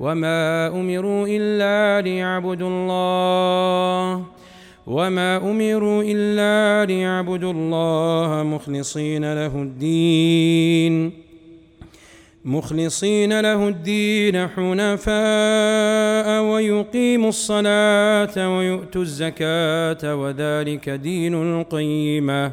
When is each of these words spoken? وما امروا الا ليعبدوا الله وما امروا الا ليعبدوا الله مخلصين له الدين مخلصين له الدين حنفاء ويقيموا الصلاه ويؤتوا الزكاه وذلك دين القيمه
وما 0.00 0.66
امروا 0.68 1.26
الا 1.28 2.00
ليعبدوا 2.08 2.68
الله 2.68 4.24
وما 4.86 5.36
امروا 5.36 6.02
الا 6.06 6.84
ليعبدوا 6.92 7.52
الله 7.52 8.42
مخلصين 8.42 9.34
له 9.34 9.62
الدين 9.62 11.12
مخلصين 12.44 13.40
له 13.40 13.68
الدين 13.68 14.48
حنفاء 14.48 16.42
ويقيموا 16.42 17.28
الصلاه 17.28 18.56
ويؤتوا 18.58 19.02
الزكاه 19.02 20.14
وذلك 20.16 20.90
دين 20.90 21.34
القيمه 21.34 22.52